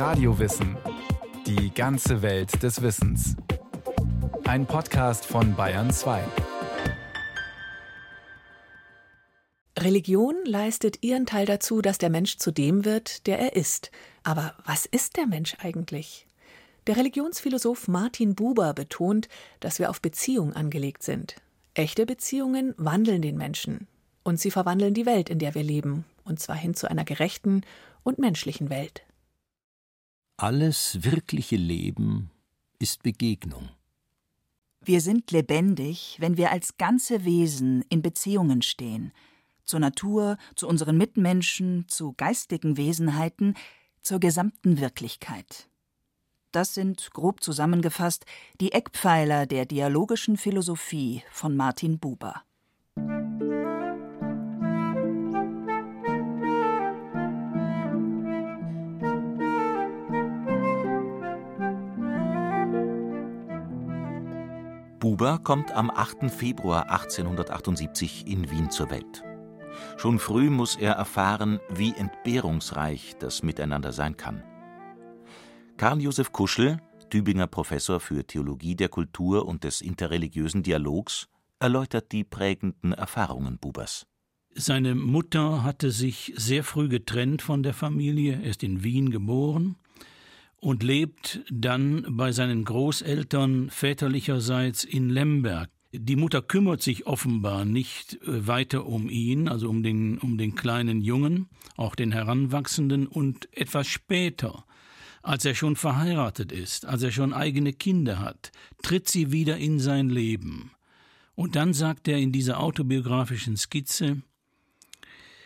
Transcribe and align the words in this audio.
Radiowissen. 0.00 0.78
Die 1.46 1.74
ganze 1.74 2.22
Welt 2.22 2.62
des 2.62 2.80
Wissens. 2.80 3.36
Ein 4.44 4.64
Podcast 4.64 5.26
von 5.26 5.54
Bayern 5.54 5.92
2. 5.92 6.24
Religion 9.78 10.36
leistet 10.46 11.02
ihren 11.02 11.26
Teil 11.26 11.44
dazu, 11.44 11.82
dass 11.82 11.98
der 11.98 12.08
Mensch 12.08 12.38
zu 12.38 12.50
dem 12.50 12.86
wird, 12.86 13.26
der 13.26 13.40
er 13.40 13.56
ist. 13.56 13.90
Aber 14.22 14.54
was 14.64 14.86
ist 14.86 15.18
der 15.18 15.26
Mensch 15.26 15.54
eigentlich? 15.60 16.26
Der 16.86 16.96
Religionsphilosoph 16.96 17.86
Martin 17.86 18.34
Buber 18.34 18.72
betont, 18.72 19.28
dass 19.60 19.80
wir 19.80 19.90
auf 19.90 20.00
Beziehung 20.00 20.54
angelegt 20.54 21.02
sind. 21.02 21.36
Echte 21.74 22.06
Beziehungen 22.06 22.72
wandeln 22.78 23.20
den 23.20 23.36
Menschen. 23.36 23.86
Und 24.22 24.40
sie 24.40 24.50
verwandeln 24.50 24.94
die 24.94 25.04
Welt, 25.04 25.28
in 25.28 25.38
der 25.38 25.54
wir 25.54 25.62
leben, 25.62 26.06
und 26.24 26.40
zwar 26.40 26.56
hin 26.56 26.72
zu 26.72 26.90
einer 26.90 27.04
gerechten 27.04 27.64
und 28.02 28.18
menschlichen 28.18 28.70
Welt. 28.70 29.02
Alles 30.42 31.04
wirkliche 31.04 31.56
Leben 31.56 32.30
ist 32.78 33.02
Begegnung. 33.02 33.68
Wir 34.82 35.02
sind 35.02 35.30
lebendig, 35.32 36.16
wenn 36.18 36.38
wir 36.38 36.50
als 36.50 36.78
ganze 36.78 37.26
Wesen 37.26 37.84
in 37.90 38.00
Beziehungen 38.00 38.62
stehen, 38.62 39.12
zur 39.66 39.80
Natur, 39.80 40.38
zu 40.56 40.66
unseren 40.66 40.96
Mitmenschen, 40.96 41.84
zu 41.88 42.14
geistigen 42.14 42.78
Wesenheiten, 42.78 43.54
zur 44.00 44.18
gesamten 44.18 44.80
Wirklichkeit. 44.80 45.68
Das 46.52 46.72
sind, 46.72 47.10
grob 47.12 47.42
zusammengefasst, 47.42 48.24
die 48.62 48.72
Eckpfeiler 48.72 49.44
der 49.44 49.66
dialogischen 49.66 50.38
Philosophie 50.38 51.22
von 51.30 51.54
Martin 51.54 51.98
Buber. 51.98 52.44
Buber 65.20 65.38
kommt 65.38 65.70
am 65.72 65.90
8. 65.90 66.30
Februar 66.30 66.90
1878 66.90 68.26
in 68.26 68.50
Wien 68.50 68.70
zur 68.70 68.88
Welt. 68.88 69.22
Schon 69.98 70.18
früh 70.18 70.48
muss 70.48 70.76
er 70.76 70.94
erfahren, 70.94 71.60
wie 71.68 71.92
entbehrungsreich 71.92 73.16
das 73.18 73.42
Miteinander 73.42 73.92
sein 73.92 74.16
kann. 74.16 74.42
Karl 75.76 76.00
Josef 76.00 76.32
Kuschel, 76.32 76.78
Tübinger 77.10 77.48
Professor 77.48 78.00
für 78.00 78.26
Theologie 78.26 78.74
der 78.74 78.88
Kultur 78.88 79.44
und 79.44 79.62
des 79.64 79.82
interreligiösen 79.82 80.62
Dialogs, 80.62 81.28
erläutert 81.58 82.12
die 82.12 82.24
prägenden 82.24 82.94
Erfahrungen 82.94 83.58
Bubers. 83.58 84.06
Seine 84.54 84.94
Mutter 84.94 85.62
hatte 85.62 85.90
sich 85.90 86.32
sehr 86.34 86.64
früh 86.64 86.88
getrennt 86.88 87.42
von 87.42 87.62
der 87.62 87.74
Familie, 87.74 88.40
er 88.42 88.48
ist 88.48 88.62
in 88.62 88.82
Wien 88.82 89.10
geboren 89.10 89.76
und 90.60 90.82
lebt 90.82 91.40
dann 91.50 92.06
bei 92.10 92.32
seinen 92.32 92.64
Großeltern 92.64 93.70
väterlicherseits 93.70 94.84
in 94.84 95.08
Lemberg. 95.08 95.70
Die 95.92 96.16
Mutter 96.16 96.40
kümmert 96.40 96.82
sich 96.82 97.06
offenbar 97.06 97.64
nicht 97.64 98.14
äh, 98.22 98.46
weiter 98.46 98.86
um 98.86 99.08
ihn, 99.08 99.48
also 99.48 99.68
um 99.68 99.82
den, 99.82 100.18
um 100.18 100.38
den 100.38 100.54
kleinen 100.54 101.00
Jungen, 101.00 101.48
auch 101.76 101.96
den 101.96 102.12
Heranwachsenden, 102.12 103.08
und 103.08 103.48
etwas 103.56 103.88
später, 103.88 104.64
als 105.22 105.44
er 105.44 105.54
schon 105.54 105.74
verheiratet 105.74 106.52
ist, 106.52 106.86
als 106.86 107.02
er 107.02 107.10
schon 107.10 107.32
eigene 107.32 107.72
Kinder 107.72 108.20
hat, 108.20 108.52
tritt 108.82 109.08
sie 109.08 109.32
wieder 109.32 109.56
in 109.56 109.80
sein 109.80 110.10
Leben. 110.10 110.70
Und 111.34 111.56
dann 111.56 111.74
sagt 111.74 112.06
er 112.06 112.18
in 112.18 112.32
dieser 112.32 112.60
autobiografischen 112.60 113.56
Skizze, 113.56 114.22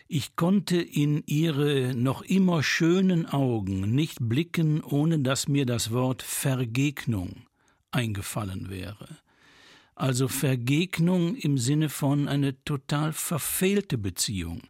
ich 0.07 0.37
konnte 0.37 0.77
in 0.77 1.23
ihre 1.27 1.95
noch 1.95 2.23
immer 2.23 2.63
schönen 2.63 3.27
Augen 3.27 3.95
nicht 3.95 4.19
blicken, 4.21 4.83
ohne 4.83 5.21
dass 5.21 5.49
mir 5.49 5.67
das 5.67 5.91
Wort 5.91 6.23
Vergegnung 6.23 7.47
eingefallen 7.91 8.69
wäre. 8.69 9.19
Also 9.97 10.27
Vergegnung 10.27 11.37
im 11.37 11.57
Sinne 11.57 11.89
von 11.89 12.27
eine 12.27 12.63
total 12.65 13.13
verfehlte 13.13 13.97
Beziehung. 13.97 14.63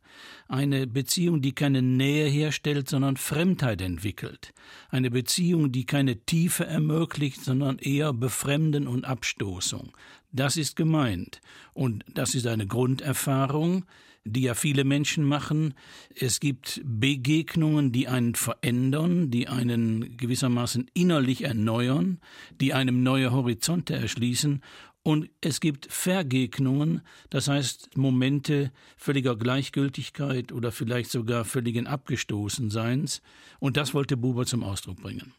Eine 0.49 0.87
Beziehung, 0.87 1.41
die 1.41 1.55
keine 1.55 1.81
Nähe 1.81 2.29
herstellt, 2.29 2.91
sondern 2.91 3.17
Fremdheit 3.17 3.81
entwickelt. 3.81 4.53
Eine 4.91 5.11
Beziehung, 5.11 5.73
die 5.73 5.87
keine 5.87 6.21
Tiefe 6.27 6.67
ermöglicht, 6.67 7.43
sondern 7.43 7.79
eher 7.79 8.13
Befremden 8.13 8.87
und 8.87 9.07
Abstoßung. 9.07 9.93
Das 10.31 10.59
ist 10.59 10.77
gemeint. 10.77 11.41
Und 11.73 12.05
das 12.13 12.35
ist 12.35 12.47
eine 12.47 12.67
Grunderfahrung, 12.67 13.87
die 14.25 14.43
ja 14.43 14.55
viele 14.55 14.85
Menschen 14.85 15.25
machen. 15.25 15.75
Es 16.15 16.41
gibt 16.41 16.81
Begegnungen, 16.85 17.93
die 17.93 18.09
einen 18.09 18.35
verändern, 18.35 19.31
die 19.31 19.49
einen 19.49 20.17
gewissermaßen 20.17 20.91
innerlich 20.95 21.45
erneuern, 21.45 22.21
die 22.61 22.75
einem 22.75 23.03
neue 23.03 23.33
Horizonte 23.33 23.95
erschließen. 23.95 24.63
Und 25.03 25.29
es 25.43 25.61
gibt 25.61 25.93
Vergegnungen, 25.93 27.03
das 27.29 27.49
heißt 27.49 27.95
Momente 27.95 28.73
völliger 28.97 29.37
Gleichgültigkeit 29.37 30.51
oder 30.51 30.73
vielleicht 30.73 31.11
sogar 31.11 31.45
völligen 31.45 31.87
Abgestoßenseins. 31.87 33.21
Und 33.59 33.77
das 33.77 33.93
wollte 33.93 34.17
Buber 34.17 34.47
zum 34.47 34.65
Ausdruck 34.65 35.03
bringen. 35.03 35.35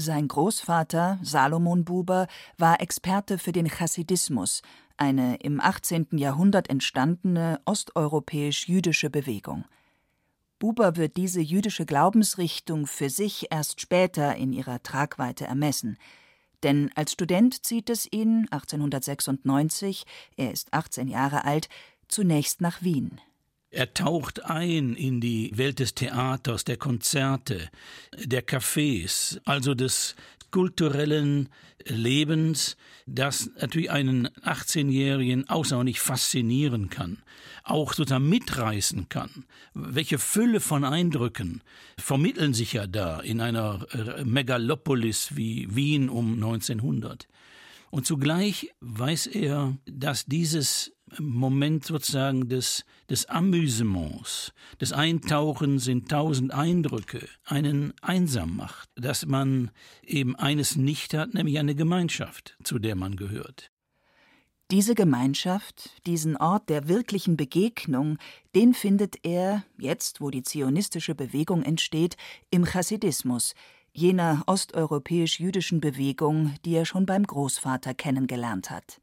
Sein 0.00 0.28
Großvater, 0.28 1.18
Salomon 1.22 1.84
Buber, 1.84 2.28
war 2.56 2.80
Experte 2.80 3.36
für 3.36 3.50
den 3.50 3.66
Chassidismus, 3.66 4.62
eine 4.96 5.38
im 5.38 5.60
18. 5.60 6.06
Jahrhundert 6.12 6.70
entstandene 6.70 7.60
osteuropäisch-jüdische 7.64 9.10
Bewegung. 9.10 9.64
Buber 10.60 10.94
wird 10.94 11.16
diese 11.16 11.40
jüdische 11.40 11.84
Glaubensrichtung 11.84 12.86
für 12.86 13.10
sich 13.10 13.48
erst 13.50 13.80
später 13.80 14.36
in 14.36 14.52
ihrer 14.52 14.84
Tragweite 14.84 15.46
ermessen. 15.46 15.98
Denn 16.62 16.92
als 16.94 17.14
Student 17.14 17.66
zieht 17.66 17.90
es 17.90 18.06
ihn 18.12 18.46
1896, 18.52 20.04
er 20.36 20.52
ist 20.52 20.72
18 20.72 21.08
Jahre 21.08 21.44
alt, 21.44 21.68
zunächst 22.06 22.60
nach 22.60 22.82
Wien. 22.82 23.20
Er 23.70 23.92
taucht 23.92 24.44
ein 24.46 24.94
in 24.94 25.20
die 25.20 25.52
Welt 25.54 25.78
des 25.78 25.94
Theaters, 25.94 26.64
der 26.64 26.78
Konzerte, 26.78 27.68
der 28.16 28.46
Cafés, 28.46 29.38
also 29.44 29.74
des 29.74 30.16
kulturellen 30.50 31.50
Lebens, 31.84 32.78
das 33.06 33.50
natürlich 33.60 33.90
einen 33.90 34.28
18-Jährigen 34.28 35.48
außerordentlich 35.50 36.00
faszinieren 36.00 36.88
kann, 36.88 37.18
auch 37.62 37.92
sozusagen 37.92 38.28
mitreißen 38.28 39.10
kann. 39.10 39.44
Welche 39.74 40.18
Fülle 40.18 40.60
von 40.60 40.84
Eindrücken 40.84 41.62
vermitteln 41.98 42.54
sich 42.54 42.72
ja 42.72 42.86
da 42.86 43.20
in 43.20 43.42
einer 43.42 43.86
Megalopolis 44.24 45.36
wie 45.36 45.74
Wien 45.74 46.08
um 46.08 46.34
1900. 46.34 47.28
Und 47.90 48.06
zugleich 48.06 48.70
weiß 48.80 49.26
er, 49.28 49.76
dass 49.86 50.26
dieses 50.26 50.92
Moment 51.18 51.84
sozusagen 51.84 52.48
des, 52.48 52.84
des 53.08 53.26
Amüsements, 53.26 54.52
des 54.80 54.92
Eintauchens 54.92 55.86
in 55.86 56.06
tausend 56.06 56.52
Eindrücke 56.52 57.26
einen 57.44 57.94
einsam 58.02 58.56
macht, 58.56 58.90
dass 58.94 59.24
man 59.26 59.70
eben 60.02 60.36
eines 60.36 60.76
nicht 60.76 61.14
hat, 61.14 61.34
nämlich 61.34 61.58
eine 61.58 61.74
Gemeinschaft, 61.74 62.56
zu 62.62 62.78
der 62.78 62.94
man 62.94 63.16
gehört. 63.16 63.70
Diese 64.70 64.94
Gemeinschaft, 64.94 65.92
diesen 66.06 66.36
Ort 66.36 66.68
der 66.68 66.88
wirklichen 66.88 67.38
Begegnung, 67.38 68.18
den 68.54 68.74
findet 68.74 69.24
er, 69.24 69.64
jetzt 69.78 70.20
wo 70.20 70.28
die 70.28 70.42
zionistische 70.42 71.14
Bewegung 71.14 71.62
entsteht, 71.62 72.18
im 72.50 72.66
Chassidismus, 72.66 73.54
jener 73.98 74.42
osteuropäisch-jüdischen 74.46 75.80
Bewegung, 75.80 76.54
die 76.64 76.74
er 76.74 76.86
schon 76.86 77.04
beim 77.04 77.24
Großvater 77.24 77.94
kennengelernt 77.94 78.70
hat. 78.70 79.00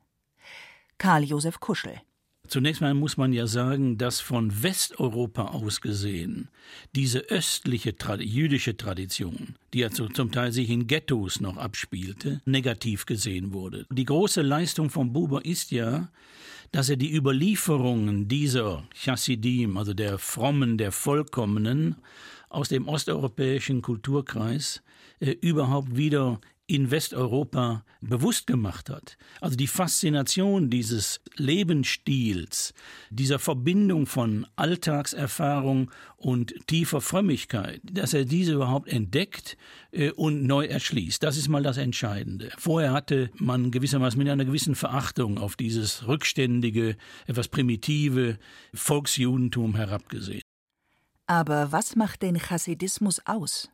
Karl 0.97 1.23
Josef 1.23 1.59
Kuschel. 1.59 2.01
Zunächst 2.47 2.79
mal 2.79 2.94
muss 2.94 3.17
man 3.17 3.33
ja 3.33 3.47
sagen, 3.47 3.97
dass 3.97 4.19
von 4.19 4.63
Westeuropa 4.63 5.45
aus 5.47 5.81
gesehen 5.81 6.50
diese 6.95 7.19
östliche 7.29 7.95
jüdische 8.19 8.77
Tradition, 8.77 9.56
die 9.74 9.80
ja 9.80 9.89
zum 9.89 10.31
Teil 10.31 10.51
sich 10.51 10.69
in 10.69 10.86
Ghettos 10.86 11.42
noch 11.42 11.57
abspielte, 11.57 12.42
negativ 12.45 13.06
gesehen 13.06 13.51
wurde. 13.51 13.88
Die 13.92 14.06
große 14.06 14.44
Leistung 14.44 14.92
von 14.92 15.12
Buber 15.12 15.44
ist 15.44 15.71
ja, 15.71 16.09
dass 16.71 16.89
er 16.89 16.97
die 16.97 17.13
Überlieferungen 17.13 18.27
dieser 18.27 18.83
Chassidim, 18.94 19.77
also 19.77 19.94
der 19.94 20.19
Frommen, 20.19 20.77
der 20.77 20.92
Vollkommenen, 20.92 21.95
aus 22.50 22.69
dem 22.69 22.88
osteuropäischen 22.88 23.81
Kulturkreis 23.81 24.81
äh, 25.19 25.31
überhaupt 25.31 25.95
wieder 25.95 26.39
in 26.67 26.89
Westeuropa 26.89 27.83
bewusst 28.01 28.47
gemacht 28.47 28.89
hat. 28.89 29.17
Also 29.39 29.56
die 29.56 29.67
Faszination 29.67 30.69
dieses 30.69 31.21
Lebensstils, 31.35 32.73
dieser 33.12 33.38
Verbindung 33.38 34.07
von 34.07 34.47
Alltagserfahrung 34.56 35.91
und 36.17 36.56
tiefer 36.65 37.01
Frömmigkeit, 37.01 37.81
dass 37.83 38.15
er 38.15 38.25
diese 38.25 38.53
überhaupt 38.53 38.88
entdeckt 38.88 39.57
äh, 39.91 40.12
und 40.12 40.44
neu 40.44 40.65
erschließt. 40.65 41.21
Das 41.21 41.38
ist 41.38 41.50
mal 41.50 41.61
das 41.61 41.77
Entscheidende. 41.77 42.51
Vorher 42.57 42.94
hatte 42.94 43.29
man 43.35 43.69
gewissermaßen 43.69 44.18
mit 44.18 44.29
einer 44.29 44.45
gewissen 44.45 44.75
Verachtung 44.75 45.38
auf 45.38 45.56
dieses 45.56 46.07
rückständige, 46.07 46.97
etwas 47.27 47.47
primitive 47.47 48.39
Volksjudentum 48.73 49.75
herabgesehen. 49.75 50.41
Aber 51.27 51.71
was 51.71 51.95
macht 51.95 52.23
den 52.23 52.39
Chassidismus 52.39 53.19
aus? 53.25 53.69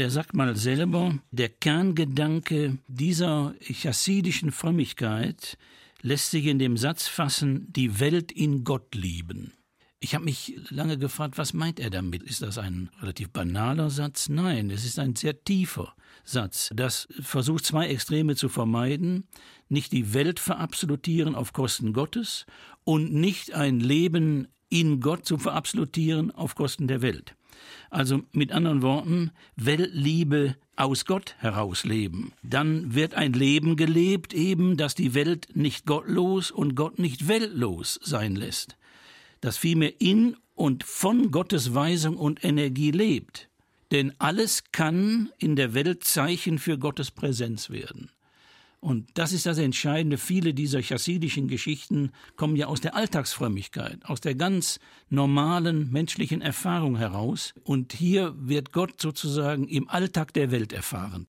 Der 0.00 0.08
sagt 0.08 0.32
mal 0.32 0.56
selber, 0.56 1.18
der 1.30 1.50
Kerngedanke 1.50 2.78
dieser 2.88 3.54
chassidischen 3.60 4.50
Frömmigkeit 4.50 5.58
lässt 6.00 6.30
sich 6.30 6.46
in 6.46 6.58
dem 6.58 6.78
Satz 6.78 7.06
fassen, 7.06 7.70
die 7.70 8.00
Welt 8.00 8.32
in 8.32 8.64
Gott 8.64 8.94
lieben. 8.94 9.52
Ich 9.98 10.14
habe 10.14 10.24
mich 10.24 10.54
lange 10.70 10.96
gefragt, 10.96 11.36
was 11.36 11.52
meint 11.52 11.78
er 11.78 11.90
damit? 11.90 12.22
Ist 12.22 12.40
das 12.40 12.56
ein 12.56 12.88
relativ 13.02 13.28
banaler 13.28 13.90
Satz? 13.90 14.30
Nein, 14.30 14.70
es 14.70 14.86
ist 14.86 14.98
ein 14.98 15.16
sehr 15.16 15.44
tiefer 15.44 15.94
Satz. 16.24 16.70
Das 16.74 17.06
versucht 17.20 17.66
zwei 17.66 17.88
Extreme 17.88 18.36
zu 18.36 18.48
vermeiden, 18.48 19.24
nicht 19.68 19.92
die 19.92 20.14
Welt 20.14 20.40
verabsolutieren 20.40 21.34
auf 21.34 21.52
Kosten 21.52 21.92
Gottes 21.92 22.46
und 22.84 23.12
nicht 23.12 23.52
ein 23.52 23.80
Leben 23.80 24.48
in 24.70 25.00
Gott 25.00 25.26
zu 25.26 25.36
verabsolutieren 25.36 26.30
auf 26.30 26.54
Kosten 26.54 26.88
der 26.88 27.02
Welt. 27.02 27.36
Also 27.90 28.22
mit 28.32 28.52
anderen 28.52 28.82
Worten, 28.82 29.30
Weltliebe 29.56 30.56
aus 30.76 31.04
Gott 31.04 31.34
herausleben. 31.38 32.32
Dann 32.42 32.94
wird 32.94 33.14
ein 33.14 33.32
Leben 33.32 33.76
gelebt, 33.76 34.32
eben, 34.32 34.76
das 34.76 34.94
die 34.94 35.14
Welt 35.14 35.48
nicht 35.54 35.86
gottlos 35.86 36.50
und 36.50 36.74
Gott 36.74 36.98
nicht 36.98 37.28
weltlos 37.28 37.98
sein 38.02 38.36
lässt 38.36 38.76
das 39.40 39.56
vielmehr 39.56 40.00
in 40.00 40.36
und 40.54 40.84
von 40.84 41.30
Gottes 41.30 41.74
Weisung 41.74 42.16
und 42.16 42.44
Energie 42.44 42.90
lebt. 42.90 43.48
Denn 43.90 44.12
alles 44.18 44.64
kann 44.72 45.30
in 45.38 45.56
der 45.56 45.74
Welt 45.74 46.04
Zeichen 46.04 46.58
für 46.58 46.78
Gottes 46.78 47.10
Präsenz 47.10 47.70
werden. 47.70 48.10
Und 48.80 49.10
das 49.14 49.32
ist 49.32 49.44
das 49.44 49.58
Entscheidende. 49.58 50.16
Viele 50.16 50.54
dieser 50.54 50.80
chassidischen 50.80 51.48
Geschichten 51.48 52.12
kommen 52.36 52.56
ja 52.56 52.66
aus 52.66 52.80
der 52.80 52.94
Alltagsfrömmigkeit, 52.96 54.06
aus 54.06 54.22
der 54.22 54.34
ganz 54.34 54.80
normalen 55.10 55.90
menschlichen 55.92 56.40
Erfahrung 56.40 56.96
heraus. 56.96 57.52
Und 57.62 57.92
hier 57.92 58.34
wird 58.38 58.72
Gott 58.72 59.00
sozusagen 59.00 59.68
im 59.68 59.88
Alltag 59.90 60.32
der 60.32 60.50
Welt 60.50 60.72
erfahren. 60.72 61.26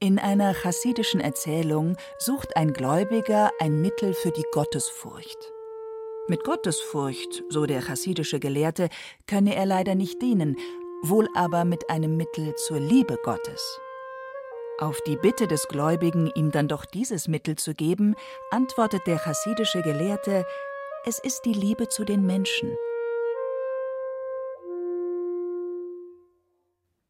In 0.00 0.18
einer 0.18 0.52
chassidischen 0.54 1.20
Erzählung 1.20 1.96
sucht 2.18 2.56
ein 2.56 2.72
Gläubiger 2.72 3.52
ein 3.60 3.80
Mittel 3.80 4.14
für 4.14 4.32
die 4.32 4.44
Gottesfurcht. 4.50 5.51
Mit 6.28 6.44
Gottesfurcht, 6.44 7.42
so 7.48 7.66
der 7.66 7.82
chassidische 7.82 8.38
Gelehrte, 8.38 8.90
könne 9.26 9.56
er 9.56 9.66
leider 9.66 9.96
nicht 9.96 10.22
dienen, 10.22 10.56
wohl 11.02 11.28
aber 11.34 11.64
mit 11.64 11.90
einem 11.90 12.16
Mittel 12.16 12.54
zur 12.54 12.78
Liebe 12.78 13.18
Gottes. 13.24 13.80
Auf 14.78 15.00
die 15.04 15.16
Bitte 15.16 15.48
des 15.48 15.66
Gläubigen, 15.66 16.30
ihm 16.36 16.52
dann 16.52 16.68
doch 16.68 16.84
dieses 16.84 17.26
Mittel 17.26 17.56
zu 17.56 17.74
geben, 17.74 18.14
antwortet 18.52 19.04
der 19.08 19.18
chassidische 19.18 19.82
Gelehrte, 19.82 20.46
es 21.04 21.18
ist 21.18 21.42
die 21.44 21.54
Liebe 21.54 21.88
zu 21.88 22.04
den 22.04 22.24
Menschen. 22.24 22.70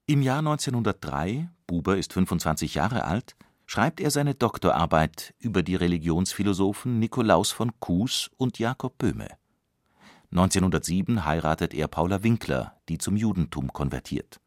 Im 0.07 0.23
Jahr 0.23 0.39
1903, 0.39 1.51
Buber 1.67 1.99
ist 1.99 2.15
25 2.15 2.75
Jahre 2.75 3.05
alt, 3.05 3.37
schreibt 3.73 4.03
er 4.03 4.11
seine 4.11 4.35
Doktorarbeit 4.35 5.33
über 5.39 5.63
die 5.63 5.77
Religionsphilosophen 5.77 6.99
Nikolaus 6.99 7.53
von 7.53 7.73
Kues 7.81 8.31
und 8.37 8.59
Jakob 8.59 8.99
Böhme. 8.99 9.29
1907 10.31 11.25
heiratet 11.25 11.73
er 11.73 11.89
Paula 11.89 12.23
Winkler, 12.23 12.77
die 12.91 12.99
zum 12.99 13.17
Judentum 13.17 13.73
konvertiert. 13.73 14.43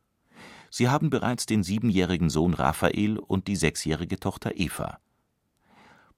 Sie 0.69 0.89
haben 0.89 1.09
bereits 1.09 1.47
den 1.47 1.63
siebenjährigen 1.63 2.29
Sohn 2.29 2.53
Raphael 2.53 3.17
und 3.17 3.47
die 3.47 3.55
sechsjährige 3.55 4.19
Tochter 4.19 4.59
Eva. 4.59 4.99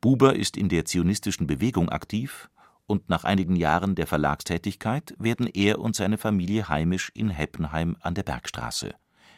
Buber 0.01 0.35
ist 0.35 0.57
in 0.57 0.67
der 0.67 0.83
zionistischen 0.83 1.47
Bewegung 1.47 1.87
aktiv 1.87 2.49
und 2.87 3.07
nach 3.07 3.23
einigen 3.23 3.55
Jahren 3.55 3.95
der 3.95 4.07
Verlagstätigkeit 4.07 5.15
werden 5.17 5.47
er 5.47 5.79
und 5.79 5.95
seine 5.95 6.17
Familie 6.17 6.67
heimisch 6.67 7.09
in 7.13 7.29
Heppenheim 7.29 7.95
an 8.01 8.15
der 8.15 8.23
Bergstraße 8.23 8.95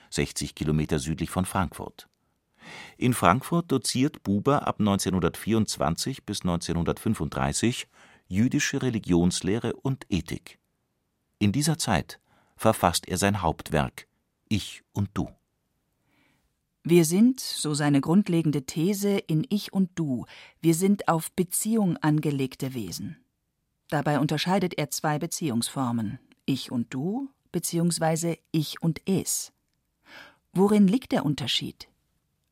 60 0.09 0.55
Kilometer 0.55 0.97
südlich 0.97 1.29
von 1.29 1.45
Frankfurt. 1.45 2.09
In 2.97 3.13
Frankfurt 3.13 3.71
doziert 3.71 4.23
Buber 4.23 4.67
ab 4.67 4.79
1924 4.79 6.25
bis 6.25 6.41
1935 6.41 7.87
jüdische 8.27 8.81
Religionslehre 8.81 9.73
und 9.73 10.05
Ethik. 10.09 10.59
In 11.39 11.51
dieser 11.51 11.77
Zeit 11.77 12.19
verfasst 12.55 13.07
er 13.07 13.17
sein 13.17 13.41
Hauptwerk 13.41 14.07
Ich 14.47 14.83
und 14.91 15.09
Du. 15.13 15.29
Wir 16.83 17.05
sind, 17.05 17.39
so 17.39 17.73
seine 17.73 18.01
grundlegende 18.01 18.65
These, 18.65 19.17
in 19.17 19.45
Ich 19.49 19.73
und 19.73 19.91
Du, 19.95 20.25
wir 20.61 20.73
sind 20.73 21.07
auf 21.07 21.31
Beziehung 21.33 21.97
angelegte 21.97 22.73
Wesen. 22.73 23.17
Dabei 23.89 24.19
unterscheidet 24.19 24.77
er 24.77 24.89
zwei 24.89 25.19
Beziehungsformen, 25.19 26.19
Ich 26.45 26.71
und 26.71 26.93
Du 26.93 27.29
bzw. 27.51 28.37
Ich 28.51 28.81
und 28.81 29.01
Es. 29.07 29.51
Worin 30.53 30.87
liegt 30.87 31.11
der 31.11 31.25
Unterschied? 31.25 31.89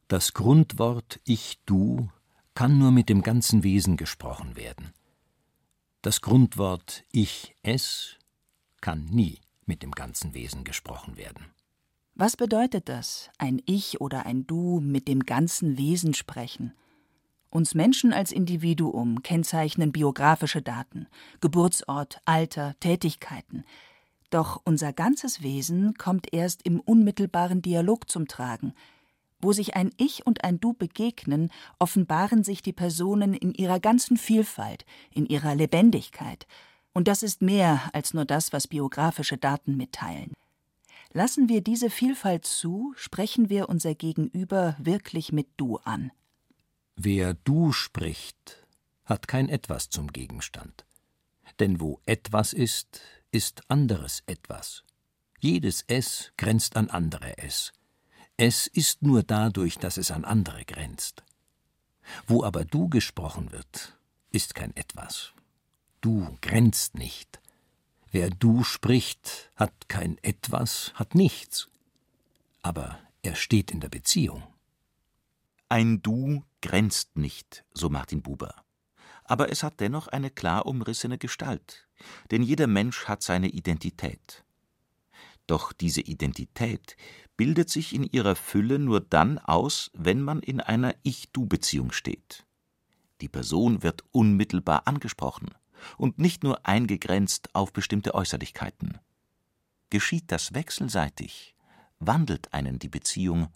Das 0.09 0.33
Grundwort 0.33 1.19
Ich 1.25 1.59
Du 1.65 2.07
kann 2.55 2.77
nur 2.77 2.91
mit 2.91 3.09
dem 3.09 3.23
ganzen 3.23 3.63
Wesen 3.63 3.97
gesprochen 3.97 4.55
werden. 4.55 4.93
Das 6.01 6.21
Grundwort 6.21 7.03
Ich 7.11 7.55
Es 7.61 8.15
kann 8.79 9.03
nie 9.03 9.41
mit 9.65 9.83
dem 9.83 9.91
ganzen 9.91 10.33
Wesen 10.33 10.63
gesprochen 10.63 11.17
werden. 11.17 11.47
Was 12.15 12.37
bedeutet 12.37 12.87
das, 12.87 13.29
ein 13.37 13.61
Ich 13.65 13.99
oder 13.99 14.25
ein 14.25 14.47
Du 14.47 14.79
mit 14.79 15.09
dem 15.09 15.25
ganzen 15.25 15.77
Wesen 15.77 16.13
sprechen? 16.13 16.71
Uns 17.49 17.75
Menschen 17.75 18.13
als 18.13 18.31
Individuum 18.31 19.23
kennzeichnen 19.23 19.91
biografische 19.91 20.61
Daten, 20.61 21.07
Geburtsort, 21.41 22.21
Alter, 22.23 22.75
Tätigkeiten, 22.79 23.65
doch 24.29 24.61
unser 24.63 24.93
ganzes 24.93 25.41
Wesen 25.41 25.95
kommt 25.95 26.33
erst 26.33 26.61
im 26.63 26.79
unmittelbaren 26.79 27.61
Dialog 27.61 28.09
zum 28.09 28.29
Tragen. 28.29 28.73
Wo 29.39 29.53
sich 29.53 29.75
ein 29.75 29.91
Ich 29.97 30.25
und 30.25 30.43
ein 30.43 30.59
Du 30.59 30.73
begegnen, 30.73 31.51
offenbaren 31.79 32.43
sich 32.43 32.61
die 32.61 32.73
Personen 32.73 33.33
in 33.33 33.53
ihrer 33.53 33.79
ganzen 33.79 34.17
Vielfalt, 34.17 34.85
in 35.13 35.25
ihrer 35.25 35.53
Lebendigkeit. 35.55 36.47
Und 36.93 37.07
das 37.07 37.21
ist 37.21 37.41
mehr 37.41 37.89
als 37.93 38.13
nur 38.13 38.25
das, 38.25 38.51
was 38.53 38.67
biografische 38.67 39.37
Daten 39.37 39.77
mitteilen. 39.77 40.33
Lassen 41.13 41.49
wir 41.49 41.61
diese 41.61 41.89
Vielfalt 41.89 42.45
zu, 42.45 42.93
sprechen 42.97 43.49
wir 43.49 43.69
unser 43.69 43.95
Gegenüber 43.95 44.75
wirklich 44.79 45.31
mit 45.31 45.47
Du 45.57 45.77
an. 45.77 46.11
Wer 46.95 47.35
Du 47.35 47.71
spricht, 47.71 48.65
hat 49.05 49.27
kein 49.27 49.49
Etwas 49.49 49.89
zum 49.89 50.07
Gegenstand. 50.07 50.85
Denn 51.59 51.79
wo 51.79 52.01
etwas 52.05 52.53
ist, 52.53 53.01
ist 53.31 53.61
anderes 53.69 54.23
etwas. 54.25 54.83
Jedes 55.39 55.83
Es 55.87 56.33
grenzt 56.37 56.75
an 56.75 56.89
andere 56.89 57.37
Es. 57.37 57.71
Es 58.39 58.67
ist 58.67 59.01
nur 59.01 59.23
dadurch, 59.23 59.79
dass 59.79 59.97
es 59.97 60.11
an 60.11 60.23
andere 60.23 60.63
grenzt. 60.63 61.23
Wo 62.27 62.43
aber 62.43 62.65
du 62.65 62.87
gesprochen 62.87 63.51
wird, 63.51 63.97
ist 64.31 64.53
kein 64.53 64.75
etwas. 64.75 65.33
Du 66.01 66.37
grenzt 66.41 66.93
nicht. 66.93 67.41
Wer 68.11 68.29
du 68.29 68.63
spricht, 68.63 69.51
hat 69.55 69.89
kein 69.89 70.19
etwas, 70.21 70.93
hat 70.93 71.15
nichts. 71.15 71.67
Aber 72.61 72.99
er 73.23 73.35
steht 73.35 73.71
in 73.71 73.79
der 73.79 73.89
Beziehung. 73.89 74.43
Ein 75.67 76.03
Du 76.03 76.43
grenzt 76.61 77.17
nicht, 77.17 77.65
so 77.73 77.89
Martin 77.89 78.21
Buber. 78.21 78.53
Aber 79.23 79.51
es 79.51 79.63
hat 79.63 79.79
dennoch 79.79 80.07
eine 80.07 80.29
klar 80.29 80.67
umrissene 80.67 81.17
Gestalt, 81.17 81.87
denn 82.29 82.43
jeder 82.43 82.67
Mensch 82.67 83.05
hat 83.05 83.23
seine 83.23 83.49
Identität. 83.49 84.45
Doch 85.47 85.73
diese 85.73 86.01
Identität 86.01 86.95
bildet 87.37 87.69
sich 87.69 87.93
in 87.93 88.03
ihrer 88.03 88.35
Fülle 88.35 88.79
nur 88.79 88.99
dann 88.99 89.37
aus, 89.37 89.91
wenn 89.93 90.21
man 90.21 90.41
in 90.41 90.59
einer 90.59 90.95
Ich-Du-Beziehung 91.03 91.91
steht. 91.91 92.45
Die 93.21 93.29
Person 93.29 93.83
wird 93.83 94.03
unmittelbar 94.11 94.87
angesprochen 94.87 95.49
und 95.97 96.19
nicht 96.19 96.43
nur 96.43 96.65
eingegrenzt 96.67 97.53
auf 97.55 97.71
bestimmte 97.71 98.15
Äußerlichkeiten. 98.15 98.97
Geschieht 99.89 100.31
das 100.31 100.53
wechselseitig, 100.53 101.55
wandelt 101.99 102.53
einen 102.53 102.79
die 102.79 102.89
Beziehung 102.89 103.47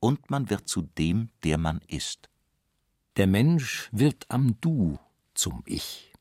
und 0.00 0.30
man 0.30 0.50
wird 0.50 0.68
zu 0.68 0.82
dem, 0.82 1.30
der 1.44 1.58
man 1.58 1.80
ist. 1.86 2.28
Der 3.16 3.26
Mensch 3.26 3.88
wird 3.92 4.26
am 4.28 4.60
Du 4.60 4.98
zum 5.34 5.62
Ich. 5.64 6.12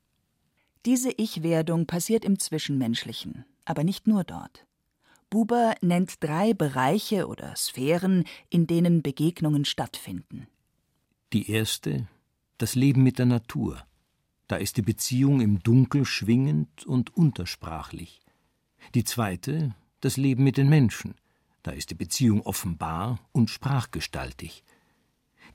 Diese 0.86 1.12
Ich-Werdung 1.12 1.86
passiert 1.86 2.26
im 2.26 2.40
Zwischenmenschlichen, 2.40 3.46
aber 3.66 3.84
nicht 3.84 4.08
nur 4.08 4.24
dort. 4.24 4.66
Buber 5.32 5.76
nennt 5.82 6.22
drei 6.22 6.54
Bereiche 6.54 7.28
oder 7.28 7.56
Sphären, 7.56 8.26
in 8.50 8.68
denen 8.68 9.02
Begegnungen 9.02 9.64
stattfinden. 9.64 10.46
Die 11.32 11.50
erste, 11.50 12.08
das 12.58 12.76
Leben 12.76 13.02
mit 13.02 13.18
der 13.18 13.28
Natur. 13.28 13.82
Da 14.50 14.58
ist 14.58 14.76
die 14.76 14.82
Beziehung 14.82 15.40
im 15.40 15.64
Dunkel 15.64 16.04
schwingend 16.04 16.86
und 16.86 17.16
untersprachlich. 17.16 18.20
Die 18.94 19.06
zweite, 19.06 19.74
das 20.02 20.18
Leben 20.18 20.44
mit 20.44 20.58
den 20.58 20.68
Menschen. 20.68 21.16
Da 21.64 21.72
ist 21.72 21.92
die 21.92 21.96
Beziehung 21.96 22.42
offenbar 22.42 23.20
und 23.32 23.50
sprachgestaltig. 23.50 24.66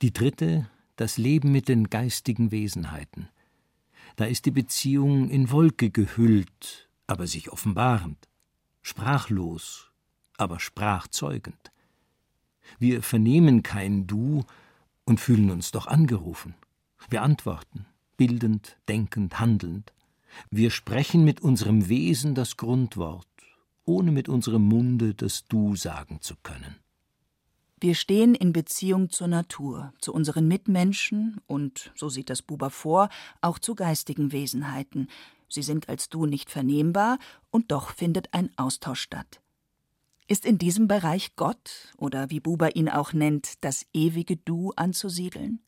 Die 0.01 0.13
dritte, 0.13 0.71
das 0.97 1.19
Leben 1.19 1.53
mit 1.53 1.69
den 1.69 1.91
geistigen 1.91 2.51
Wesenheiten. 2.51 3.29
Da 4.17 4.25
ist 4.25 4.47
die 4.47 4.53
Beziehung 4.53 5.29
in 5.29 5.51
Wolke 5.51 5.91
gehüllt, 5.91 6.89
aber 7.07 7.27
sich 7.27 7.53
offenbarend, 7.53 8.27
sprachlos, 8.87 9.91
aber 10.37 10.61
sprachzeugend. 10.61 11.73
Wir 12.79 13.03
vernehmen 13.03 13.65
kein 13.65 14.07
Du 14.07 14.45
und 15.05 15.19
fühlen 15.19 15.51
uns 15.51 15.73
doch 15.73 15.89
angerufen. 15.89 16.55
Wir 17.11 17.23
antworten, 17.23 17.87
bildend, 18.17 18.77
denkend, 18.89 19.41
handelnd. 19.41 19.93
Wir 20.51 20.71
sprechen 20.71 21.25
mit 21.25 21.41
unserem 21.41 21.89
Wesen 21.89 22.37
das 22.37 22.57
Grundwort, 22.57 23.27
ohne 23.85 24.13
mit 24.13 24.29
unserem 24.29 24.63
Munde 24.63 25.15
das 25.15 25.47
Du 25.49 25.75
sagen 25.75 26.21
zu 26.21 26.37
können. 26.45 26.77
Wir 27.81 27.97
stehen 27.97 28.37
in 28.37 28.53
Beziehung 28.53 29.11
zur 29.11 29.27
Natur, 29.27 29.93
zu 30.01 30.15
unseren 30.15 30.47
Mitmenschen 30.47 31.41
und, 31.47 31.93
so 31.97 32.09
sieht 32.09 32.31
das 32.31 32.41
Buber 32.41 32.71
vor, 32.71 33.09
auch 33.41 33.59
zu 33.59 33.75
geistigen 33.75 34.31
Wesenheiten. 34.31 35.09
Sie 35.49 35.63
sind 35.63 35.89
als 35.89 36.09
Du 36.09 36.27
nicht 36.27 36.51
vernehmbar, 36.51 37.19
und 37.51 37.71
doch 37.71 37.91
findet 37.91 38.33
ein 38.35 38.51
Austausch 38.57 39.01
statt. 39.01 39.41
Ist 40.29 40.45
in 40.45 40.59
diesem 40.59 40.89
Bereich 40.89 41.37
Gott, 41.37 41.95
oder 41.97 42.31
wie 42.31 42.41
Buber 42.41 42.75
ihn 42.75 42.89
auch 42.89 43.13
nennt, 43.13 43.63
das 43.65 43.87
ewige 43.93 44.37
Du 44.37 44.73
anzusiedeln? 44.75 45.61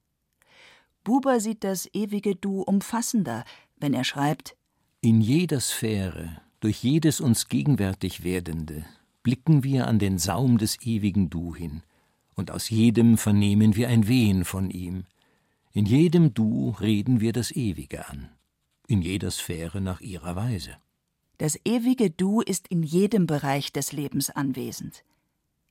Buber 1.04 1.40
sieht 1.40 1.62
das 1.62 1.88
ewige 1.94 2.34
Du 2.34 2.62
umfassender, 2.62 3.44
wenn 3.76 3.94
er 3.94 4.04
schreibt 4.04 4.56
In 5.00 5.20
jeder 5.20 5.60
Sphäre, 5.60 6.40
durch 6.60 6.82
jedes 6.82 7.20
uns 7.20 7.48
gegenwärtig 7.48 8.24
Werdende, 8.24 8.84
blicken 9.22 9.62
wir 9.62 9.86
an 9.86 10.00
den 10.00 10.18
Saum 10.18 10.58
des 10.58 10.82
ewigen 10.82 11.30
Du 11.30 11.54
hin, 11.54 11.82
und 12.34 12.50
aus 12.50 12.68
jedem 12.68 13.16
vernehmen 13.16 13.76
wir 13.76 13.88
ein 13.88 14.08
Wehen 14.08 14.44
von 14.44 14.70
ihm. 14.70 15.04
In 15.72 15.86
jedem 15.86 16.34
Du 16.34 16.70
reden 16.80 17.20
wir 17.20 17.32
das 17.32 17.52
Ewige 17.52 18.08
an, 18.08 18.28
in 18.88 19.02
jeder 19.02 19.30
Sphäre 19.30 19.80
nach 19.80 20.00
ihrer 20.00 20.34
Weise. 20.34 20.76
Das 21.36 21.56
ewige 21.64 22.10
Du 22.10 22.40
ist 22.40 22.66
in 22.66 22.82
jedem 22.82 23.26
Bereich 23.26 23.72
des 23.72 23.92
Lebens 23.92 24.30
anwesend. 24.30 25.04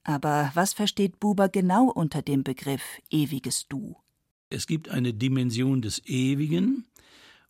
Aber 0.04 0.52
was 0.54 0.72
versteht 0.72 1.20
Buber 1.20 1.50
genau 1.50 1.90
unter 1.90 2.22
dem 2.22 2.44
Begriff 2.44 2.84
ewiges 3.12 3.68
Du? 3.68 3.98
Es 4.50 4.66
gibt 4.66 4.88
eine 4.88 5.14
Dimension 5.14 5.82
des 5.82 6.02
Ewigen 6.06 6.86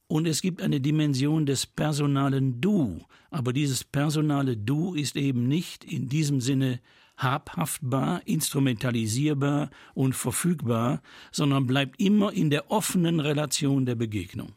und 0.07 0.25
es 0.25 0.41
gibt 0.41 0.63
eine 0.63 0.81
Dimension 0.81 1.45
des 1.45 1.67
personalen 1.67 2.59
Du. 2.59 3.01
Aber 3.29 3.53
dieses 3.53 3.83
personale 3.83 4.57
Du 4.57 4.95
ist 4.95 5.15
eben 5.15 5.47
nicht 5.47 5.83
in 5.83 6.09
diesem 6.09 6.41
Sinne 6.41 6.79
habhaftbar, 7.17 8.21
instrumentalisierbar 8.25 9.69
und 9.93 10.15
verfügbar, 10.15 11.01
sondern 11.31 11.67
bleibt 11.67 11.99
immer 11.99 12.33
in 12.33 12.49
der 12.49 12.71
offenen 12.71 13.19
Relation 13.19 13.85
der 13.85 13.95
Begegnung. 13.95 14.53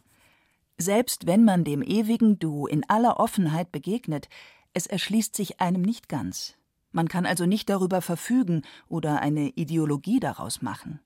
Selbst 0.81 1.27
wenn 1.27 1.45
man 1.45 1.63
dem 1.63 1.83
ewigen 1.83 2.39
Du 2.39 2.67
in 2.67 2.89
aller 2.89 3.21
Offenheit 3.21 3.71
begegnet, 3.71 4.31
es 4.73 4.87
erschließt 4.87 5.37
sich 5.37 5.61
einem 5.61 5.83
nicht 5.83 6.09
ganz. 6.09 6.55
Man 6.91 7.07
kann 7.07 7.27
also 7.27 7.45
nicht 7.45 7.69
darüber 7.69 8.01
verfügen 8.01 8.63
oder 8.89 9.21
eine 9.21 9.51
Ideologie 9.51 10.21
daraus 10.21 10.63
machen. 10.63 11.01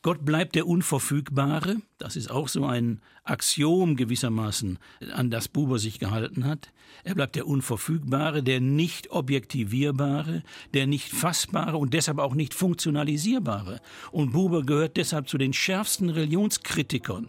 Gott 0.00 0.24
bleibt 0.24 0.54
der 0.54 0.66
Unverfügbare, 0.66 1.76
das 1.98 2.16
ist 2.16 2.30
auch 2.30 2.48
so 2.48 2.64
ein 2.64 3.02
Axiom 3.22 3.96
gewissermaßen, 3.96 4.78
an 5.12 5.30
das 5.30 5.48
Buber 5.48 5.78
sich 5.78 5.98
gehalten 5.98 6.46
hat. 6.46 6.72
Er 7.04 7.14
bleibt 7.14 7.36
der 7.36 7.46
Unverfügbare, 7.46 8.42
der 8.42 8.60
nicht 8.60 9.10
objektivierbare, 9.10 10.42
der 10.72 10.86
nicht 10.86 11.12
fassbare 11.12 11.76
und 11.76 11.92
deshalb 11.92 12.18
auch 12.18 12.34
nicht 12.34 12.54
funktionalisierbare. 12.54 13.80
Und 14.10 14.32
Buber 14.32 14.62
gehört 14.62 14.96
deshalb 14.96 15.28
zu 15.28 15.36
den 15.36 15.52
schärfsten 15.52 16.08
Religionskritikern 16.08 17.28